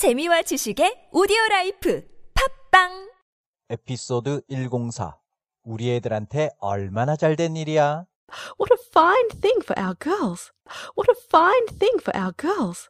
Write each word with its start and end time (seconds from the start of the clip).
재미와 0.00 0.40
지식의 0.40 1.10
오디오 1.12 1.36
라이프 1.50 2.02
팟빵 2.32 3.10
에피소드 3.68 4.40
104. 4.48 5.18
우리 5.64 5.94
애들한테 5.94 6.48
얼마나 6.58 7.16
잘 7.16 7.36
된 7.36 7.54
일이야? 7.54 8.06
What 8.58 8.72
a 8.72 8.78
fine 8.88 9.28
thing 9.28 9.60
for 9.62 9.76
our 9.78 9.94
girls. 10.00 10.52
What 10.96 11.04
a 11.10 11.16
fine 11.28 11.66
thing 11.78 12.00
for 12.00 12.16
our 12.16 12.32
girls. 12.34 12.88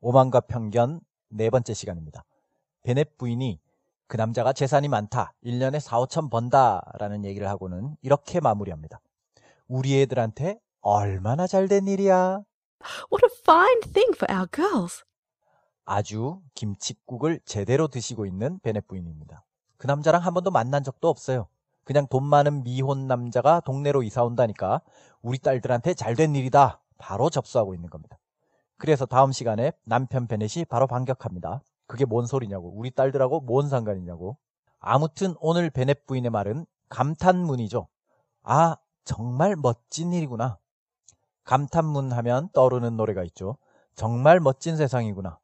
오만과 0.00 0.40
편견 0.40 1.02
네 1.28 1.50
번째 1.50 1.72
시간입니다. 1.72 2.24
베넷 2.82 3.16
부인이 3.16 3.60
그 4.08 4.16
남자가 4.16 4.52
재산이 4.52 4.88
많다. 4.88 5.34
1년에 5.44 5.78
4, 5.78 6.00
5천 6.00 6.32
번다. 6.32 6.82
라는 6.98 7.24
얘기를 7.24 7.48
하고는 7.48 7.94
이렇게 8.02 8.40
마무리합니다. 8.40 8.98
우리 9.68 10.02
애들한테 10.02 10.58
얼마나 10.80 11.46
잘 11.46 11.68
된 11.68 11.86
일이야? 11.86 12.42
What 13.06 13.22
a 13.22 13.30
fine 13.40 13.82
thing 13.92 14.18
for 14.18 14.26
our 14.28 14.48
girls. 14.50 15.04
아주 15.90 16.42
김칫국을 16.54 17.40
제대로 17.46 17.88
드시고 17.88 18.26
있는 18.26 18.58
베넷 18.58 18.86
부인입니다. 18.86 19.46
그 19.78 19.86
남자랑 19.86 20.22
한 20.22 20.34
번도 20.34 20.50
만난 20.50 20.84
적도 20.84 21.08
없어요. 21.08 21.48
그냥 21.84 22.06
돈 22.08 22.24
많은 22.24 22.62
미혼 22.62 23.06
남자가 23.06 23.60
동네로 23.60 24.02
이사 24.02 24.22
온다니까 24.22 24.82
우리 25.22 25.38
딸들한테 25.38 25.94
잘된 25.94 26.34
일이다. 26.34 26.82
바로 26.98 27.30
접수하고 27.30 27.74
있는 27.74 27.88
겁니다. 27.88 28.18
그래서 28.76 29.06
다음 29.06 29.32
시간에 29.32 29.72
남편 29.84 30.26
베넷이 30.26 30.66
바로 30.66 30.86
반격합니다. 30.86 31.62
그게 31.86 32.04
뭔 32.04 32.26
소리냐고. 32.26 32.70
우리 32.76 32.90
딸들하고 32.90 33.40
뭔 33.40 33.70
상관이냐고. 33.70 34.36
아무튼 34.80 35.36
오늘 35.40 35.70
베넷 35.70 36.04
부인의 36.04 36.30
말은 36.30 36.66
감탄문이죠. 36.90 37.88
아, 38.42 38.76
정말 39.06 39.56
멋진 39.56 40.12
일이구나. 40.12 40.58
감탄문 41.44 42.12
하면 42.12 42.50
떠오르는 42.52 42.98
노래가 42.98 43.24
있죠. 43.24 43.56
정말 43.94 44.38
멋진 44.38 44.76
세상이구나. 44.76 45.38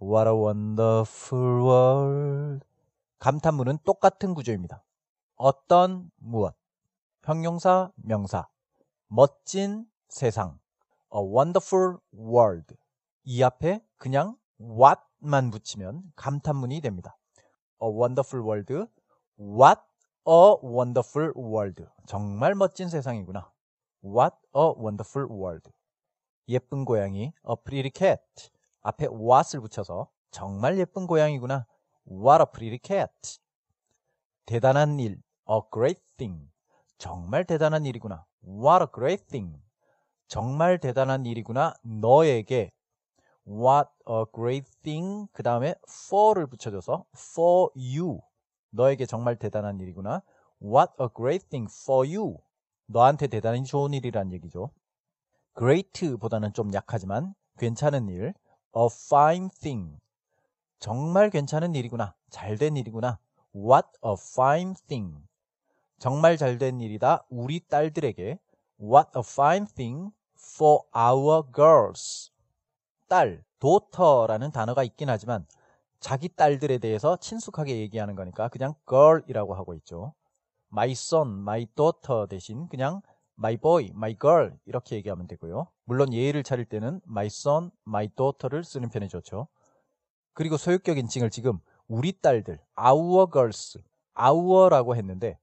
What 0.00 0.26
a 0.26 0.34
wonderful 0.34 1.62
world. 1.62 2.64
감탄문은 3.18 3.78
똑같은 3.84 4.34
구조입니다. 4.34 4.82
어떤 5.36 6.10
무엇. 6.16 6.56
형용사, 7.22 7.92
명사. 7.96 8.48
멋진 9.08 9.86
세상. 10.08 10.58
A 11.14 11.20
wonderful 11.20 11.98
world. 12.14 12.74
이 13.24 13.42
앞에 13.42 13.84
그냥 13.98 14.36
what만 14.58 15.50
붙이면 15.50 16.12
감탄문이 16.16 16.80
됩니다. 16.80 17.16
A 17.82 17.88
wonderful 17.88 18.44
world. 18.44 18.86
What 19.38 19.82
a 20.26 20.54
wonderful 20.64 21.32
world. 21.36 21.84
정말 22.06 22.54
멋진 22.54 22.88
세상이구나. 22.88 23.52
What 24.02 24.36
a 24.56 24.72
wonderful 24.78 25.28
world. 25.30 25.70
예쁜 26.48 26.84
고양이, 26.84 27.32
a 27.48 27.54
pretty 27.64 27.90
cat. 27.90 28.22
앞에 28.82 29.06
what을 29.06 29.60
붙여서 29.60 30.08
정말 30.30 30.78
예쁜 30.78 31.06
고양이구나. 31.06 31.66
What 32.10 32.42
a 32.42 32.46
pretty 32.52 32.78
cat. 32.82 33.12
대단한 34.46 34.98
일, 34.98 35.22
a 35.48 35.60
great 35.72 36.00
thing. 36.16 36.48
정말 36.98 37.44
대단한 37.44 37.86
일이구나. 37.86 38.24
What 38.44 38.82
a 38.82 38.88
great 38.92 39.26
thing. 39.28 39.60
정말 40.26 40.78
대단한 40.78 41.26
일이구나. 41.26 41.74
너에게 41.82 42.70
What 43.46 43.90
a 44.08 44.24
great 44.32 44.70
thing. 44.82 45.28
그 45.32 45.42
다음에 45.42 45.74
for를 45.88 46.46
붙여줘서 46.46 47.04
for 47.16 47.70
you. 47.76 48.20
너에게 48.70 49.06
정말 49.06 49.36
대단한 49.36 49.80
일이구나. 49.80 50.22
What 50.62 50.92
a 51.00 51.08
great 51.14 51.48
thing 51.48 51.70
for 51.70 52.06
you. 52.06 52.38
너한테 52.86 53.26
대단히 53.26 53.64
좋은 53.64 53.94
일이란 53.94 54.32
얘기죠. 54.32 54.70
great보다는 55.58 56.52
좀 56.52 56.72
약하지만 56.72 57.34
괜찮은 57.58 58.08
일. 58.08 58.34
A 58.76 58.86
fine 58.90 59.48
thing. 59.50 59.98
정말 60.78 61.30
괜찮은 61.30 61.74
일이구나. 61.74 62.14
잘 62.30 62.56
된 62.56 62.76
일이구나. 62.76 63.18
What 63.54 63.88
a 64.04 64.14
fine 64.18 64.74
thing. 64.88 65.22
정말 65.98 66.36
잘 66.36 66.58
된 66.58 66.80
일이다. 66.80 67.24
우리 67.28 67.60
딸들에게 67.60 68.38
What 68.80 69.10
a 69.16 69.22
fine 69.24 69.66
thing 69.66 70.10
for 70.36 70.80
our 70.96 71.44
girls. 71.54 72.32
딸, 73.08 73.44
daughter라는 73.60 74.50
단어가 74.50 74.82
있긴 74.82 75.08
하지만 75.08 75.46
자기 76.00 76.28
딸들에 76.28 76.78
대해서 76.78 77.16
친숙하게 77.16 77.78
얘기하는 77.78 78.16
거니까 78.16 78.48
그냥 78.48 78.74
girl이라고 78.88 79.54
하고 79.54 79.74
있죠. 79.74 80.14
my 80.72 80.90
son, 80.92 81.28
my 81.42 81.66
daughter 81.76 82.26
대신 82.26 82.66
그냥 82.68 83.02
my 83.42 83.56
boy, 83.56 83.90
my 83.92 84.16
girl 84.16 84.52
이렇게 84.66 84.94
얘기하면 84.96 85.26
되고요. 85.26 85.66
물론 85.84 86.12
예의를 86.12 86.44
차릴 86.44 86.64
때는 86.64 87.00
my 87.08 87.26
son, 87.26 87.72
my 87.88 88.08
daughter를 88.08 88.62
쓰는 88.62 88.88
편이 88.88 89.08
좋죠. 89.08 89.48
그리고 90.32 90.56
소유격 90.56 90.96
인칭을 90.96 91.30
지금 91.30 91.58
우리 91.88 92.12
딸들, 92.12 92.60
our 92.78 93.26
girls, 93.32 93.80
our라고 94.16 94.94
했는데 94.94 95.38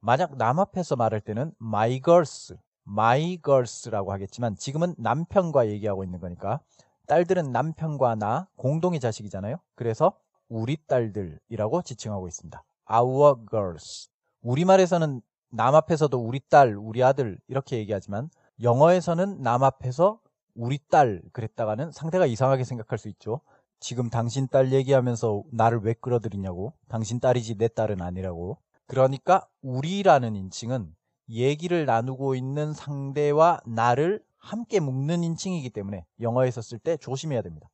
만약 0.00 0.36
남 0.36 0.58
앞에서 0.58 0.96
말할 0.96 1.22
때는 1.22 1.52
my 1.62 2.02
girls, 2.02 2.56
my 2.86 3.38
girls라고 3.42 4.12
하겠지만 4.12 4.56
지금은 4.56 4.94
남편과 4.98 5.68
얘기하고 5.68 6.04
있는 6.04 6.20
거니까 6.20 6.60
딸들은 7.06 7.52
남편과 7.52 8.16
나 8.16 8.48
공동의 8.56 9.00
자식이잖아요. 9.00 9.56
그래서 9.74 10.12
우리 10.48 10.76
딸들이라고 10.86 11.82
지칭하고 11.82 12.28
있습니다. 12.28 12.62
our 12.92 13.34
girls. 13.50 14.10
우리말에서는 14.42 15.22
남 15.50 15.74
앞에서도 15.74 16.16
우리 16.18 16.40
딸, 16.48 16.76
우리 16.76 17.02
아들 17.02 17.38
이렇게 17.48 17.76
얘기하지만 17.78 18.30
영어에서는 18.62 19.42
남 19.42 19.62
앞에서 19.64 20.20
우리 20.54 20.78
딸 20.88 21.22
그랬다가는 21.32 21.92
상대가 21.92 22.26
이상하게 22.26 22.64
생각할 22.64 22.98
수 22.98 23.08
있죠. 23.08 23.40
지금 23.80 24.10
당신 24.10 24.46
딸 24.48 24.72
얘기하면서 24.72 25.44
나를 25.52 25.80
왜 25.82 25.94
끌어들이냐고. 25.94 26.74
당신 26.88 27.18
딸이지 27.18 27.56
내 27.56 27.68
딸은 27.68 28.02
아니라고. 28.02 28.58
그러니까 28.86 29.46
우리라는 29.62 30.36
인칭은 30.36 30.94
얘기를 31.30 31.86
나누고 31.86 32.34
있는 32.34 32.72
상대와 32.72 33.60
나를 33.64 34.22
함께 34.36 34.80
묶는 34.80 35.22
인칭이기 35.24 35.70
때문에 35.70 36.04
영어에서 36.20 36.60
쓸 36.60 36.78
때 36.78 36.96
조심해야 36.96 37.42
됩니다. 37.42 37.68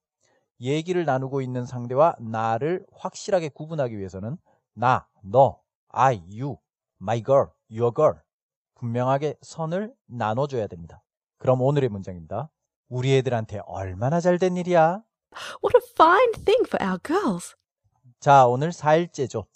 얘기를 0.61 1.05
나누고 1.05 1.41
있는 1.41 1.67
상대와 1.67 2.17
나를 2.21 2.87
확실하게 2.93 3.49
구분하기 3.51 3.99
위해서는 3.99 4.37
나, 4.75 5.07
너, 5.23 5.61
I, 5.89 6.23
you, 6.31 6.59
my 7.01 7.23
girl, 7.23 7.49
your 7.71 7.93
girl 7.95 8.21
분명하게 8.75 9.37
선을 9.43 9.95
나눠줘야 10.07 10.67
됩니다. 10.67 11.03
그럼 11.39 11.61
오늘의 11.63 11.89
문장입니다. 11.89 12.51
우리 12.89 13.17
애들한테 13.17 13.61
얼마나 13.67 14.21
잘 14.21 14.39
된 14.39 14.57
일이야? 14.57 15.03
What 15.63 15.77
a 15.77 15.91
fine 15.93 16.33
thing 16.45 16.65
for 16.67 16.83
our 16.83 16.99
girls. 17.03 17.57
자, 18.21 18.47
오늘 18.47 18.71
4일째죠. 18.71 19.47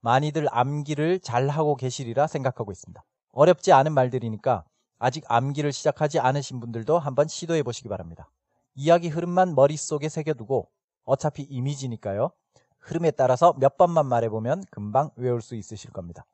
많이들 0.00 0.46
암기를 0.50 1.20
잘 1.20 1.48
하고 1.48 1.76
계시리라 1.76 2.26
생각하고 2.26 2.72
있습니다. 2.72 3.02
어렵지 3.32 3.72
않은 3.72 3.92
말들이니까 3.92 4.64
아직 4.98 5.24
암기를 5.28 5.72
시작하지 5.72 6.18
않으신 6.20 6.60
분들도 6.60 6.98
한번 6.98 7.28
시도해 7.28 7.62
보시기 7.62 7.88
바랍니다. 7.88 8.30
이야기 8.74 9.08
흐름만 9.08 9.54
머릿속에 9.54 10.08
새겨두고 10.08 10.68
어차피 11.04 11.42
이미지니까요. 11.42 12.30
흐름에 12.78 13.10
따라서 13.10 13.54
몇 13.58 13.76
번만 13.76 14.06
말해보면 14.06 14.64
금방 14.70 15.10
외울 15.16 15.42
수 15.42 15.54
있으실 15.54 15.90
겁니다. 15.92 16.24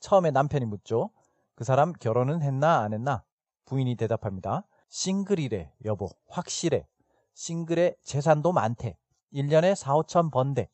처음에 0.00 0.30
남편이 0.30 0.64
묻죠. 0.66 1.10
그 1.54 1.64
사람 1.64 1.92
결혼은 1.92 2.42
했나 2.42 2.80
안 2.80 2.92
했나? 2.92 3.22
부인이 3.66 3.94
대답합니다. 3.96 4.66
싱글이래 4.88 5.72
여보 5.84 6.08
확실해. 6.28 6.86
싱글에 7.34 7.94
재산도 8.02 8.52
많대. 8.52 8.96
1년에 9.32 9.74
4, 9.74 9.94
5천 9.94 10.32
번대. 10.32 10.68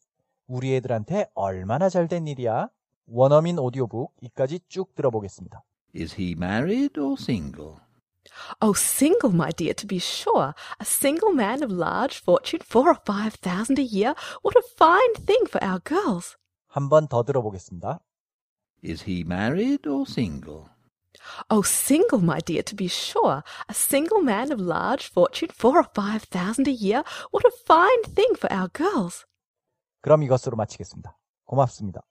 우리 0.47 0.75
애들한테 0.77 1.29
얼마나 1.35 1.89
잘 1.89 2.09
된 2.09 2.27
일이야? 2.27 2.69
원어민 3.07 3.59
오디오북 3.59 4.15
이까지 4.23 4.61
쭉 4.69 4.95
들어보겠습니다. 4.95 5.63
Is 5.95 6.15
he 6.19 6.33
married 6.33 6.99
or 6.99 7.17
single? 7.19 7.77
Oh, 8.61 8.75
single, 8.77 9.33
my 9.33 9.51
dear, 9.53 9.73
to 9.75 9.87
be 9.87 9.99
sure. 9.99 10.53
A 10.81 10.85
single 10.85 11.33
man 11.33 11.63
of 11.63 11.71
large 11.73 12.19
fortune, 12.21 12.61
four 12.65 12.89
or 12.91 12.99
five 13.07 13.35
thousand 13.41 13.79
a 13.79 13.85
year. 13.87 14.15
What 14.43 14.57
a 14.59 14.65
fine 14.77 15.15
thing 15.15 15.47
for 15.49 15.63
our 15.63 15.79
girls. 15.85 16.37
한 16.67 16.89
번 16.89 17.07
더 17.07 17.23
들어보겠습니다. 17.23 18.01
Is 18.86 19.04
he 19.04 19.24
married 19.24 19.86
or 19.88 20.06
single? 20.08 20.70
Oh, 21.50 21.62
single, 21.62 22.20
my 22.20 22.40
dear, 22.40 22.64
to 22.64 22.76
be 22.76 22.88
sure. 22.88 23.44
A 23.70 23.74
single 23.74 24.22
man 24.22 24.52
of 24.52 24.60
large 24.60 25.08
fortune, 25.08 25.50
four 25.54 25.78
or 25.78 25.88
five 25.94 26.24
thousand 26.24 26.68
a 26.68 26.72
year. 26.72 27.04
What 27.32 27.46
a 27.46 27.52
fine 27.66 28.04
thing 28.04 28.36
for 28.36 28.52
our 28.52 28.70
girls. 28.70 29.26
그럼 30.02 30.24
이것으로 30.24 30.58
마치겠습니다. 30.58 31.16
고맙습니다. 31.46 32.02